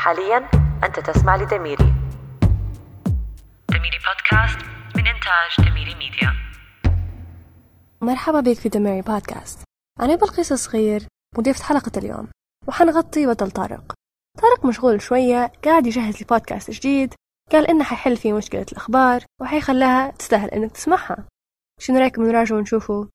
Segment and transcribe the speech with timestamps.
[0.00, 0.50] حاليا
[0.84, 1.94] أنت تسمع لدميري.
[3.68, 4.58] دميري بودكاست
[4.96, 6.32] من إنتاج دميري ميديا.
[8.00, 9.64] مرحبا بك في دميري بودكاست.
[10.00, 11.06] أنا بلقيس صغير
[11.38, 12.28] مضيفة حلقة اليوم.
[12.68, 13.94] وحنغطي بطل طارق.
[14.38, 17.14] طارق مشغول شوية قاعد يجهز لبودكاست جديد.
[17.52, 21.28] قال إنه حيحل فيه مشكلة الأخبار وحيخليها تستاهل إنك تسمعها.
[21.80, 23.08] شنو رأيكم نراجع ونشوفه؟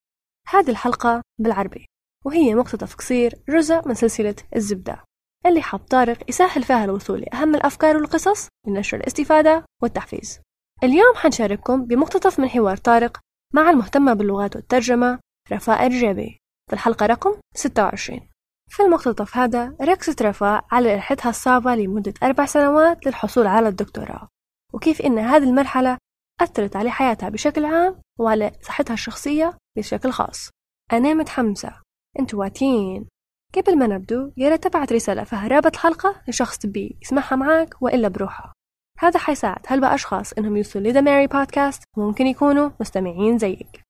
[0.48, 1.86] هذه الحلقة بالعربي
[2.24, 5.04] وهي مقتطف قصير جزء من سلسلة الزبدة.
[5.46, 10.40] اللي حب طارق يسهل فيها الوصول لأهم الأفكار والقصص لنشر الاستفادة والتحفيز.
[10.84, 13.20] اليوم حنشارككم بمقتطف من حوار طارق
[13.54, 15.18] مع المهتمة باللغات والترجمة
[15.52, 18.28] رفاء الرجابي في الحلقة رقم 26
[18.70, 24.28] في المقتطف هذا ركزت رفاء على رحلتها الصعبة لمدة أربع سنوات للحصول على الدكتوراه.
[24.74, 25.98] وكيف إن هذه المرحلة
[26.40, 30.50] أثرت على حياتها بشكل عام وعلى صحتها الشخصية بشكل خاص.
[30.92, 31.72] أنا متحمسة.
[32.18, 33.08] أنتوا واتين
[33.56, 38.08] قبل ما نبدو يا ريت تبعت رسالة فيها رابط الحلقة لشخص تبي يسمعها معك وإلا
[38.08, 38.52] بروحها
[38.98, 39.60] هذا حيساعد.
[39.66, 43.80] هلبا أشخاص إنهم يوصلوا لذا ماري بودكاست؟ وممكن يكونوا مستمعين زيك.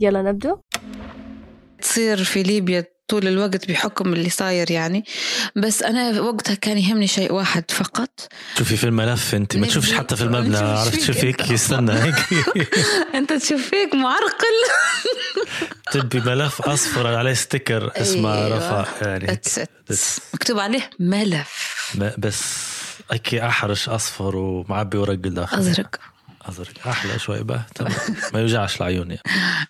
[0.00, 0.58] يلا نبدو.
[1.82, 5.04] تصير في ليبيا طول الوقت بحكم اللي صاير يعني.
[5.56, 8.28] بس أنا وقتها كان يهمني شيء واحد فقط.
[8.58, 11.92] شوفي في الملف أنت ما تشوفش حتى في المبنى عرفت؟ شو فيك يستنى.
[11.92, 12.14] هيك
[13.14, 14.56] أنت تشوف فيك معرقل.
[15.92, 18.56] تبي ملف أصفر عليه ستيكر اسمه أيوة.
[18.56, 19.40] رفاء يعني.
[20.34, 21.96] مكتوب عليه ملف.
[22.18, 22.42] بس
[23.10, 25.96] هيك أحرش أصفر ومعبي ورق داخل أزرق.
[26.42, 26.88] أزرق.
[26.88, 27.92] أحلى شوي بقى تمام.
[28.34, 29.22] ما يوجعش العيون يعني.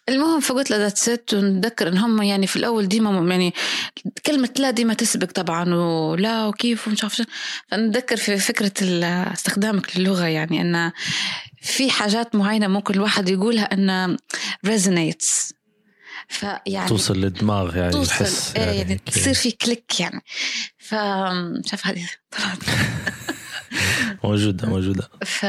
[0.08, 3.54] المهم فقلت له ذات ست ونتذكر إن هم يعني في الأول ديما يعني
[4.26, 7.24] كلمة لا ديما تسبق طبعا ولا وكيف ومش عارف شو.
[7.68, 8.72] فنتذكر في فكرة
[9.32, 10.92] استخدامك للغة يعني إن
[11.62, 14.16] في حاجات معينة ممكن الواحد يقولها إن
[14.66, 15.52] resonates.
[16.28, 18.10] فيعني توصل للدماغ يعني توصل.
[18.24, 19.00] الحس يعني, يعني هيك.
[19.00, 20.20] تصير في كليك يعني.
[20.78, 20.90] ف
[21.70, 22.08] شاف هذه.
[22.30, 22.58] طلعت
[24.24, 25.08] موجودة موجودة.
[25.26, 25.44] ف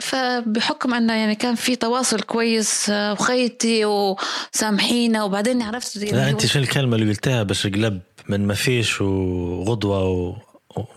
[0.00, 6.46] فبحكم انه يعني كان في تواصل كويس آه، وخيتي وسامحينا وبعدين عرفت يعني لا أنت
[6.46, 10.36] شو الكلمة اللي قلتها باش قلب من ما فيش وغضوه و...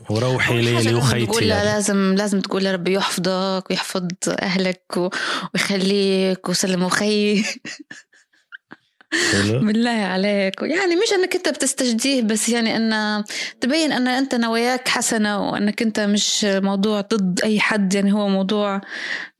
[0.09, 1.65] وروحي ليلي لازم وخيتي تقول يعني.
[1.65, 5.11] لازم لازم تقول ربي يحفظك ويحفظ أهلك
[5.53, 7.43] ويخليك وسلم وخي.
[9.67, 10.61] بالله عليك.
[10.61, 13.23] يعني مش إنك أنت بتستجديه بس يعني أن
[13.61, 17.93] تبين أن أنت نواياك حسنة وأنك أنت مش موضوع ضد أي حد.
[17.93, 18.81] يعني هو موضوع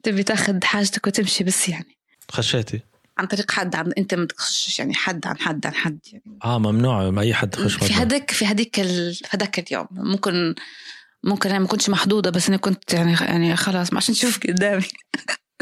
[0.04, 1.98] تبي تاخذ حاجتك وتمشي بس يعني.
[2.32, 2.82] خشيتي
[3.18, 6.40] عن طريق حد عن أنت ما تخشش يعني حد عن حد عن حد يعني.
[6.44, 7.94] آه ممنوع ما أي حد يخش في.
[7.94, 9.14] هذاك في هذيك ال...
[9.14, 9.88] في هذاك اليوم.
[9.92, 10.56] ممكن
[11.24, 14.84] ممكن أنا ما كنتش محدودة بس أنا كنت يعني يعني خلاص ما عشان تشوفك قدامي.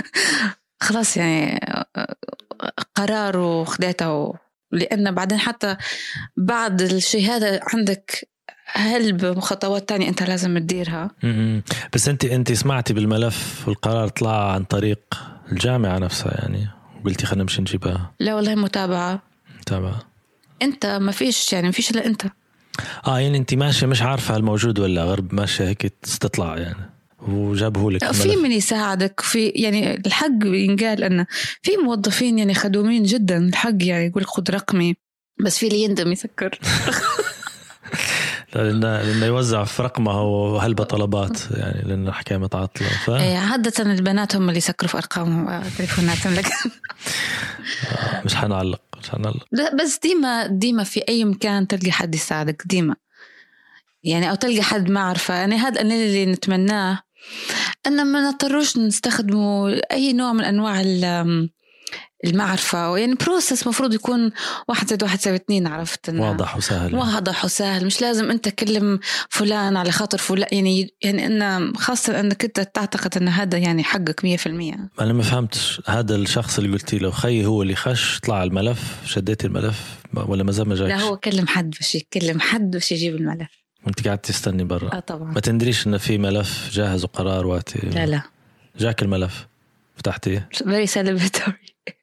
[0.86, 1.60] خلاص يعني
[2.96, 4.14] قرار وخديته.
[4.14, 4.36] و...
[4.72, 5.78] لأن بعدين حتى
[6.38, 8.30] بعد الشيء هذا عندك
[8.68, 11.12] هلب خطوات تانية أنت لازم تديرها.
[11.94, 15.00] بس انت أنت سمعتي بالملف والقرار طلع عن طريق
[15.52, 16.68] الجامعة نفسها يعني؟
[17.06, 18.14] قلتي خلينا نمشي نجيبها.
[18.20, 19.22] لا والله متابعة.
[19.66, 20.00] تابعه
[20.62, 22.26] أنت ما فيش يعني ما فيش إلا أنت.
[23.08, 26.95] آه يعني أنت ماشية مش عارفة هل موجود ولا غرب ماشية هيك تستطلع يعني.
[27.28, 28.36] وجابه لك في.
[28.36, 31.26] من يساعدك في يعني الحق ينقال أن
[31.62, 34.96] في موظفين يعني خدومين جدا الحق يعني يقول خذ رقمي.
[35.40, 36.60] بس في اللي يندم يسكر
[38.56, 42.88] لأنه لأنه يوزع في رقمه وهلبة طلبات يعني لأنه الحكاية متعطلة.
[42.88, 46.54] ف إيه، عادة البنات هم اللي يسكروا في أرقامهم آه، تليفوناتهم لكن
[48.26, 49.46] مش حنعلق مش حنعلق.
[49.52, 52.96] لا بس ديما ديما في أي مكان تلقى حد يساعدك ديما.
[54.04, 57.00] يعني أو تلقى حد معرفة يعني هذا اللي نتمناه
[57.88, 61.50] ان ما نضطروش نستخدموا أي نوع من أنواع ال-
[62.26, 62.98] المعرفة.
[62.98, 64.32] يعني بروسس مفروض يكون
[64.68, 66.96] واحد زائد واحد يساوي اثنين عرفت؟ واضح وسهل.
[66.96, 67.86] واضح وسهل.
[67.86, 69.00] مش لازم أنت تكلم
[69.30, 70.48] فلان على خاطر فلان.
[70.52, 74.48] يعني يعني ان خاصة أنك أنت تعتقد أن هذا يعني حقك 100%
[75.02, 75.82] أنا ما فهمتش.
[75.88, 79.80] هذا الشخص اللي قلتي له خي هو اللي خش طلع الملف شديتي الملف
[80.14, 83.65] ولا ما زال ما لا جاكش هو كلم حد باش يكلم حد باش يجيب الملف.
[83.86, 84.94] وانت قاعد تستني برا.
[84.96, 85.32] آه طبعا.
[85.32, 88.22] ما تندريش إنه في ملف جاهز وقرار وقتي؟ لا لا.
[88.80, 89.48] جاك الملف؟
[89.96, 91.58] فتحتيه؟ very celebratory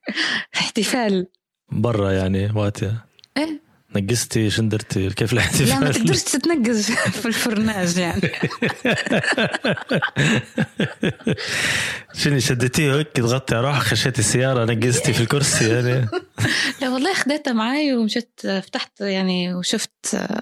[0.56, 1.26] احتفال.
[1.72, 2.92] برا يعني وقتي؟
[3.36, 3.62] إيه.
[3.96, 6.90] نقستي شندرتي كيف لا الاحتفال ما تقدرش تتنقز
[7.20, 8.20] في الفرناج يعني.
[12.14, 16.08] شنو شدتيه هيك؟ تغطي على روحك خشيتي السيارة نقزتي في الكرسي يعني؟
[16.80, 20.40] لا والله خديتها معاي ومشيت فتحت يعني وشفت آم،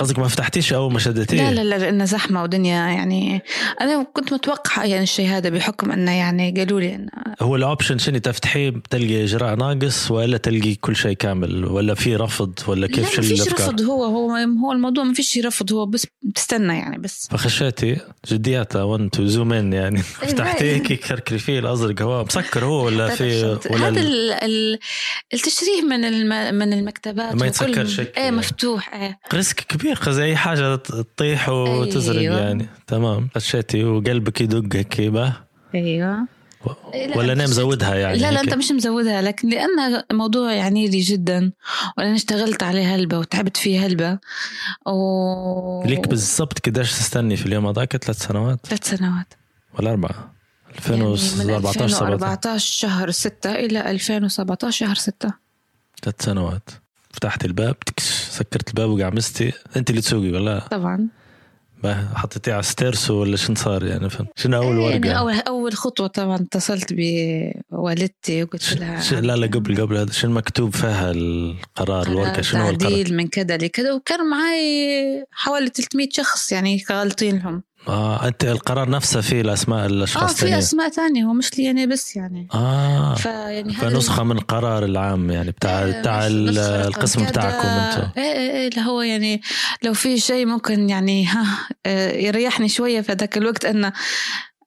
[0.00, 3.42] قصدك ما فتحتيش أو ما شدتيه؟ لا لا لا لأنه زحمة ودنيا يعني
[3.80, 7.08] أنا كنت متوقعة يعني الشيء هذا بحكم أنه يعني قالوا لي إنه
[7.42, 12.52] هو الاوبشن شنو تفتحيه؟ تلقي إجراء ناقص ولا تلقي كل شيء كامل؟ ولا في رفض؟
[12.66, 13.80] ولا كيف شو ما فيش رفض.
[13.82, 14.30] هو هو
[14.64, 15.72] هو الموضوع ما فيش رفض.
[15.72, 17.28] هو بس بتستنى يعني بس.
[17.30, 17.96] فخشيتي؟
[18.28, 20.02] جدياتها وانت زوم ان يعني.
[20.02, 22.02] فتحتيه هيك كركري فيه الأزرق.
[22.02, 24.78] هو مسكر هو ولا في ولا هذا ال- ال- ال-
[25.34, 28.30] التشريح من الم من المكتبات ما يتسكرش إيه.
[28.30, 29.18] مفتوح إيه.
[29.46, 32.40] ريسك كبير قصدي أي حاجة تطيح وتزرق أيوة.
[32.40, 32.68] يعني.
[32.86, 33.28] تمام.
[33.34, 35.36] خشيتي وقلبك يدق هيك أيوه.
[36.94, 37.44] لا، ولا أنا.
[37.44, 41.52] مزودها يعني لا لا؟ أنت مش مزودها لكن لأن موضوع يعني لي جدا
[41.98, 44.18] وأنا اشتغلت عليه هلبة وتعبت فيه هلبة
[44.86, 49.34] و ليك بالضبط قديش تستني في اليوم؟ هذاك ثلاث سنوات؟ ثلاث سنوات.
[49.78, 50.34] ولا أربعة؟
[50.88, 55.32] يعني من 2014 17 2014 شهر 6 إلى 2017 شهر 6
[56.02, 56.70] ثلاث سنوات.
[57.16, 61.08] فتحت الباب تكش سكرت الباب وقعمستي أنت اللي تسوقي ولا طبعا.
[61.84, 65.72] ما حطيتيه على ستيرسو ولا شنو صار يعني فهمت؟ شنو أول ورقة؟ يعني اول أول
[65.74, 68.76] خطوة طبعا اتصلت بوالدتي وقلت.
[68.76, 69.20] لها.
[69.20, 70.12] لا لا قبل قبل هذا.
[70.12, 73.92] شنو مكتوب فيها القرار الورقة؟ شنو هو القرار؟ تعديل من كذا لكذا.
[73.92, 77.62] وكان معي حوالي 300 شخص يعني غالطين لهم.
[77.88, 81.70] آه أنت القرار نفسه فيه الاسماء آه الاشخاص في الثانيين أسماء ثانية هو مش لي
[81.70, 82.48] أنا بس يعني.
[82.54, 87.24] آه فيعني فنسخة من القرار العام يعني بتاع إيه، بتاع القسم.
[87.26, 89.42] بتاعكم أنتم إيه إيه اللي هو يعني
[89.82, 91.46] لو في شيء ممكن يعني ها
[91.86, 93.92] آه، يريحني شوية في ذاك الوقت انه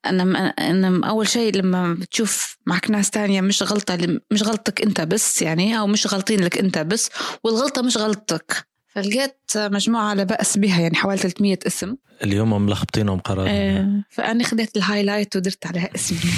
[0.05, 3.97] أنا أنا أول شيء لما بتشوف معك ناس تانية مش غلطة
[4.31, 7.09] مش غلطك أنت بس يعني أو مش غلطين لك أنت بس
[7.43, 8.68] والغلطة مش غلطتك
[9.01, 11.95] فلقيت مجموعة لا بأس بها يعني حوالي 300 اسم.
[12.23, 13.45] اللي هم ملخبطينهم قرار.
[13.49, 16.19] آه، فانا خديت الهايلايت ودرت عليها اسمي.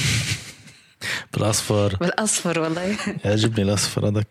[1.33, 1.95] بالأصفر.
[1.95, 2.97] بالأصفر والله.
[3.25, 4.27] يعجبني الأصفر هذاك.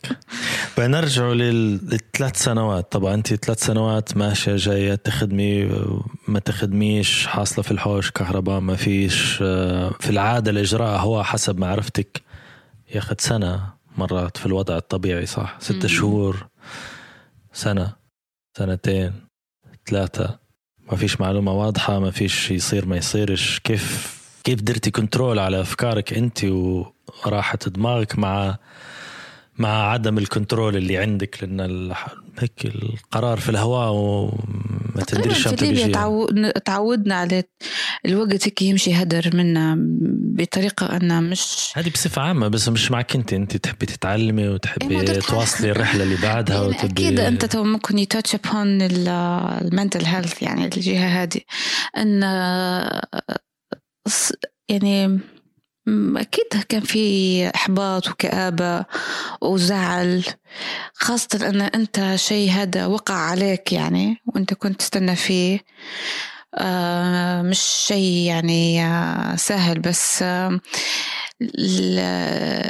[0.78, 2.92] بنرجعوا لل- للثلاث سنوات.
[2.92, 5.64] طبعا أنت ثلاث سنوات ماشية جاية تخدمي
[6.28, 12.22] ما تخدميش حاصلة في الحوش كهرباء ما فيش آه، في العادة الإجراء هو حسب معرفتك.
[12.94, 13.60] ياخذ سنة
[13.98, 15.88] مرات في الوضع الطبيعي صح؟ ستة.
[15.88, 16.46] شهور
[17.52, 17.99] سنة.
[18.58, 19.12] سنتين
[19.86, 20.38] ثلاثة.
[20.90, 23.60] ما فيش معلومة واضحة ما فيش يصير ما يصيرش.
[23.64, 28.58] كيف كيف درتي control على أفكارك أنت وراحه دماغك مع
[29.58, 31.92] مع عدم ال control اللي عندك لأن
[32.38, 35.92] هيك القرار في الهواء وما تدريش شو تجي.
[35.92, 37.42] تعو- تعودنا على
[38.06, 39.76] الوقت هيك يمشي هدر منا
[40.38, 44.96] بطريقة أنا مش هذه بصفة عامة بس مش معك أنت أنت تحبي تتعلمي إيه، وتحبي
[44.96, 49.00] قدرت تواصلي الرحلة اللي بعدها يعني وتبي أكيد أنت تو ممكن ي touch upon ال
[49.00, 51.40] mental health يعني الجهة هذه.
[51.96, 52.20] أن
[54.08, 54.32] ص-
[54.68, 55.20] يعني
[55.88, 58.84] أكيد كان في إحباط وكآبة
[59.40, 60.24] وزعل
[60.94, 65.60] خاصة أن أنت شيء هذا وقع عليك يعني وأنت كنت تستنى فيه.
[66.54, 70.24] آه، مش شيء يعني آه، سهل بس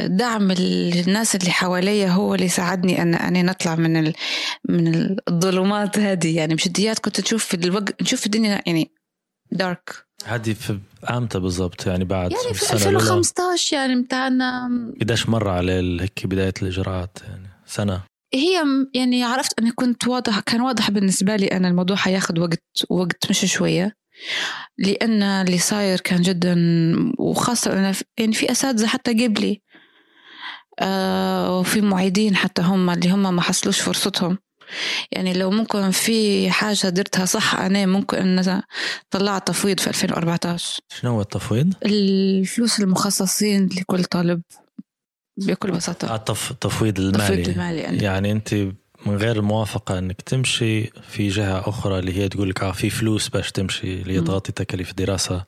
[0.07, 4.15] دعم الناس اللي حواليا هو اللي ساعدني أن أني نطلع من ال...
[4.69, 6.37] من الظلمات هذه.
[6.37, 8.91] يعني بجديات كنت تشوف في الوقت نشوف الدنيا يعني
[9.53, 10.79] دارك هذه في
[11.11, 14.69] إمتى بالضبط؟ يعني بعد يعني في السنة الأولى 2015 يعني متاعنا
[15.01, 18.01] قديش مر على هيك بداية الإجراءات؟ يعني سنة.
[18.35, 18.63] هي
[18.95, 23.45] يعني عرفت أني كنت واضح كان واضح بالنسبة لي أن الموضوع حياخد وقت وقت مش
[23.53, 23.97] شوية
[24.79, 26.57] لأن اللي صاير كان جدا
[27.19, 29.63] وخاصة أنا في- يعني في أساتذة حتى قبلي
[30.81, 34.39] آه وفي معيدين حتى هم اللي هم ما حصلوش فرصتهم.
[35.13, 38.63] يعني لو ممكن في حاجة درتها صح أنا ممكن إن
[39.11, 44.43] طلعت تفويض في 2014 شنو هو التفويض؟ الفلوس المخصصين لكل طالب
[45.37, 47.99] بكل بساطة التف- التفويض المالي المالي يعني.
[47.99, 48.55] يعني أنت
[49.07, 53.29] من غير الموافقة إنك تمشي في جهة أخرى اللي هي تقول لك آه في فلوس
[53.29, 54.21] باش تمشي اللي هي.
[54.21, 55.45] تغطي تكاليف الدراسة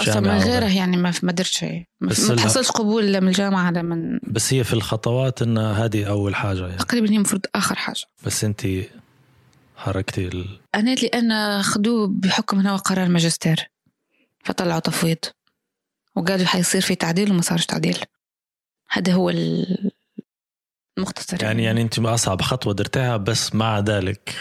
[0.00, 0.64] أصلا من غيره.
[0.76, 1.84] يعني ما ما درت شيء.
[2.00, 6.34] ما تحصلش قبول لا من الجامعة لا من بس هي في الخطوات إن هذه أول
[6.34, 6.76] حاجة يعني.
[6.78, 8.02] تقريبا هي المفروض آخر حاجة.
[8.26, 8.66] بس أنت
[9.76, 10.58] حركتي ال...
[10.74, 13.70] أنا لأن خدوه بحكم هو قرار ماجستير.
[14.44, 15.18] فطلعوا تفويض.
[16.16, 17.98] وقالوا حيصير في تعديل وما صارش تعديل.
[18.90, 19.90] هذا هو ال-
[20.98, 21.82] المختصر يعني يعني.
[21.82, 24.34] انت أصعب خطوة درتها بس مع ذلك.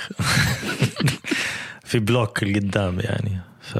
[1.90, 3.42] في بلوك القدام يعني.
[3.62, 3.78] ف...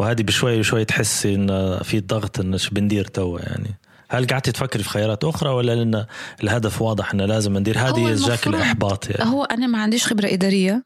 [0.00, 3.74] وهذه بشوي بشوي تحسي إن في ضغط إن شو بندير توا يعني.
[4.08, 6.06] هل قعدتي تفكري في خيارات أخرى ولا لأن
[6.42, 9.30] الهدف واضح انه لازم ندير؟ هذه جاك الإحباط يعني.
[9.30, 10.82] هو أنا ما عنديش خبرة إدارية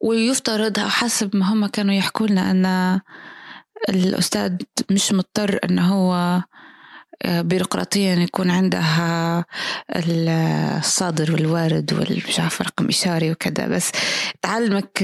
[0.00, 3.00] ويفترض حسب ما هم كانوا يحكوا لنا إن
[3.88, 4.56] الأستاذ
[4.90, 6.42] مش مضطر إن هو
[7.26, 9.44] بيروقراطيا يكون عندها
[9.96, 13.68] الصادر والوارد والمش عارفة رقم إشاري وكذا.
[13.68, 13.92] بس
[14.42, 15.02] تعلمك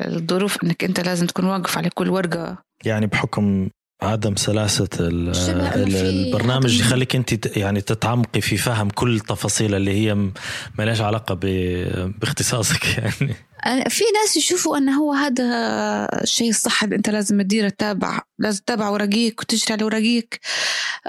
[0.00, 2.62] الظروف إنك أنت لازم تكون واقف على كل ورقة.
[2.84, 3.68] يعني بحكم
[4.02, 10.32] عدم سلاسة البرنامج يخليك أنت يعني تتعمقي في فهم كل التفاصيل اللي هي ما
[10.78, 11.34] لهاش علاقة
[12.20, 13.34] باختصاصك يعني.
[13.88, 15.44] في ناس يشوفوا انه هو هذا
[16.22, 20.40] الشيء الصح اللي أنت لازم تديره تتابع لازم تتابع ورقيك وتشتري على ورقيك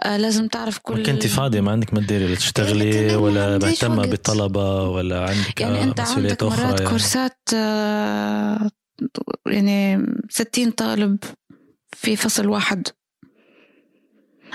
[0.04, 5.30] آه، لازم تعرف كل كنت فاضية ما عندك ما تديري تشتغلي ولا مهتمة بالطلبة ولا
[5.30, 6.90] عندك يعني أنت عندك مرات يعني.
[6.90, 8.70] كورسات آه،
[9.48, 11.18] يعني ستين طالب.
[12.04, 12.88] في فصل واحد.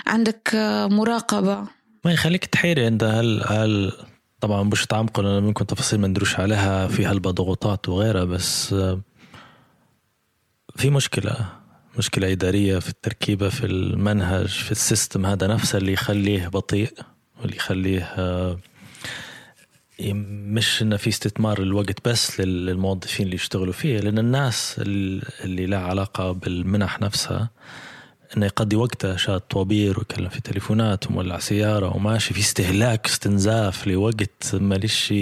[0.07, 0.51] عندك
[0.91, 1.65] مراقبة.
[2.05, 3.93] ما يخليك تحيري عند هل هل
[4.41, 8.75] طبعا مش تعمقوا لأن ممكن تفاصيل ما ندروش عليها في هلبة ضغوطات وغيرها بس
[10.77, 11.37] في مشكلة
[11.99, 16.93] مشكلة إدارية في التركيبة في المنهج في السيستم هذا نفسه اللي يخليه بطيء
[17.41, 18.03] واللي يخليه
[20.01, 26.33] مش انه في استثمار الوقت بس للموظفين اللي يشتغلوا فيه لأن الناس اللي لها علاقة
[26.33, 27.51] بالمنح نفسها
[28.37, 34.55] إنه يقضي وقته شاد طوابير ويكلم في تليفونات ومولع سيارة وماشي في استهلاك استنزاف لوقت
[34.55, 35.15] ماليش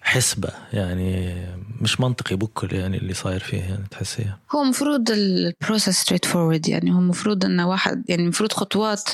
[0.00, 0.50] حسبة.
[0.72, 1.34] يعني
[1.80, 4.38] مش منطقي بكل يعني اللي صاير فيه يعني تحسيها.
[4.54, 9.10] هو المفروض ال process straightforward يعني هو المفروض انه واحد يعني المفروض خطوات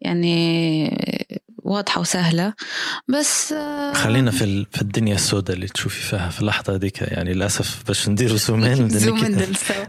[0.00, 0.88] يعني
[1.66, 2.54] واضحة وسهلة.
[3.08, 7.02] بس آه، خلينا في في الدنيا السوداء اللي تشوفي فيها في اللحظة هذيك.
[7.02, 8.90] يعني للأسف باش نديروا زومين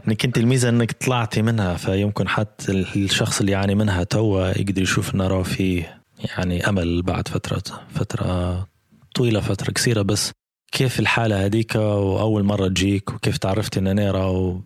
[0.08, 5.14] انك أنت الميزة إنك طلعتي منها فيمكن حتى الشخص اللي يعاني منها توا يقدر يشوف
[5.14, 7.62] انه راه فيه يعني أمل بعد فترة
[7.94, 8.66] فترة
[9.14, 10.02] طويلة فترة قصيرة.
[10.02, 10.30] بس
[10.72, 14.60] كيف الحالة هذيك وأول مرة تجيك وكيف تعرفتي إن أنا راه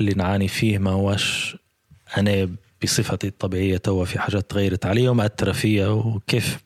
[0.00, 1.56] اللي نعاني فيه ما هوش
[2.18, 2.48] أنا
[2.82, 6.58] بصفتي الطبيعية توا في حاجات تغيرت علي ومأثرة فيا وكيف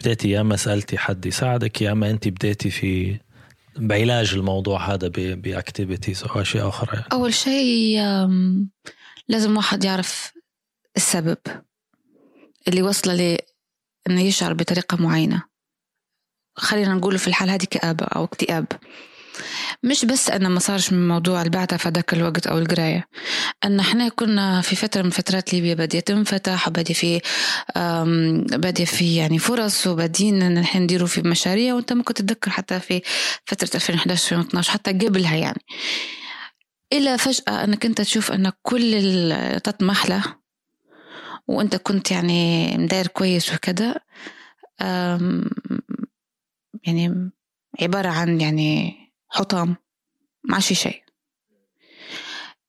[0.00, 0.30] بديتي.
[0.30, 3.20] يا اما سألتي حد يساعدك يا اما انت بديتي في
[3.76, 6.96] بعلاج الموضوع هذا باكتيفيتيز أو أشياء أخرى.
[6.96, 7.06] يعني.
[7.12, 7.98] أول شيء
[9.28, 10.32] لازم واحد يعرف
[10.96, 11.38] السبب
[12.68, 13.38] اللي وصله ل
[14.10, 15.42] إنه يشعر بطريقة معينة.
[16.56, 18.66] خلينا نقول في الحال هذه كآبة أو اكتئاب.
[19.82, 23.08] مش بس أنا ما صارش من موضوع البعثة في ذاك الوقت أو القراية
[23.64, 27.20] أن إحنا كنا في فترة من فترات ليبيا بدية تنفتح وبدي في
[28.58, 31.74] بدي في يعني فرص وبادين نحن نديروا في مشاريع.
[31.74, 33.02] وأنت ممكن تتذكر حتى في
[33.46, 35.60] فترة 2011 2012 حتى قبلها يعني.
[36.92, 39.32] إلا فجأة أنك أنت تشوف أن كل
[39.64, 40.22] تطمح له
[41.48, 43.94] وأنت كنت يعني مداير كويس وكذا
[46.86, 47.30] يعني
[47.82, 48.96] عبارة عن يعني
[49.34, 49.76] حطام
[50.44, 51.02] ما في شيء.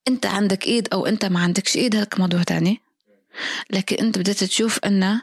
[0.07, 2.81] انت عندك ايد أو انت ما عندكش ايد هذا موضوع تاني.
[3.69, 5.21] لكن انت بدأت تشوف انه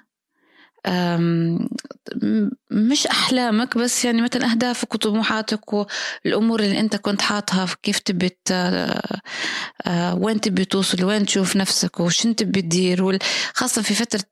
[2.71, 10.15] مش أحلامك بس يعني مثلا أهدافك وطموحاتك والأمور اللي انت كنت حاطها كيف تبي آه،
[10.15, 13.19] وين تبي توصل وين تشوف نفسك وش انت بتدير
[13.55, 14.25] خاصة في فترة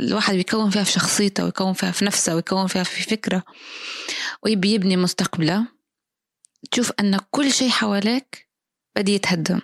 [0.00, 3.42] الواحد بيكون فيها في شخصيته ويكون فيها في نفسه ويكون فيها في فكرة.
[4.42, 5.66] ويبي يبني مستقبله.
[6.70, 8.48] تشوف أن كل شيء حواليك
[8.96, 9.60] بدي يتهدم.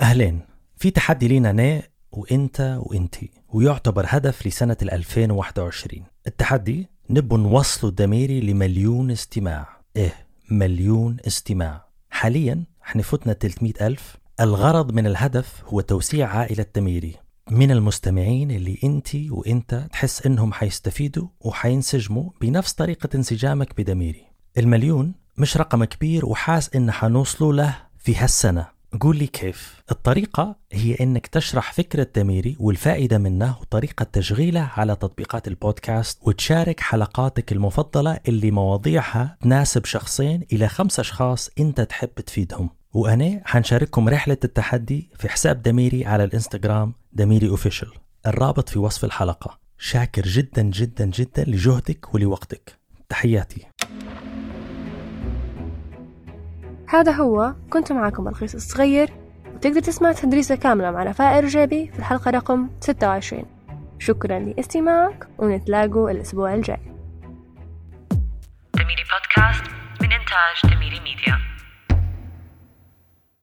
[0.00, 0.40] أهلين
[0.76, 9.10] في تحدي لينا أنا وإنت وإنتي ويعتبر هدف لسنة 2021 التحدي نبو نوصلوا الدميري لمليون
[9.10, 9.80] استماع.
[9.96, 11.88] إيه مليون استماع.
[12.10, 14.16] حاليا إحنا فتنا 300 ألف.
[14.40, 17.16] الغرض من الهدف هو توسيع عائلة دميري
[17.50, 24.24] من المستمعين اللي انت وانت تحس انهم حيستفيدوا وحينسجموا بنفس طريقة انسجامك بدميري.
[24.58, 28.66] المليون مش رقم كبير وحاس إن حنوصلوا له في هالسنة.
[29.00, 29.82] قول لي كيف.
[29.90, 37.52] الطريقة هي إنك تشرح فكرة دميري والفائدة منه وطريقة تشغيله على تطبيقات البودكاست وتشارك حلقاتك
[37.52, 42.77] المفضلة اللي مواضيعها تناسب شخصين إلى خمس أشخاص أنت تحب تفيدهم.
[42.94, 47.92] وأنا حنشارككم رحلة التحدي في حساب دميري على الإنستغرام دميري official
[48.26, 49.58] الرابط في وصف الحلقة.
[49.78, 52.78] شاكر جدا جدا جدا لجهدك ولوقتك.
[53.08, 53.66] تحياتي.
[56.88, 59.10] هذا هو كنت معكم الخيس الصغير
[59.54, 63.44] وتقدر تسمع تدريسة كاملة مع رفاء رجابي في الحلقة رقم 26
[63.98, 66.80] شكرا لاستماعك ونتلاقوا الأسبوع الجاي.
[68.74, 71.47] دميري بودكاست من إنتاج دميري ميديا.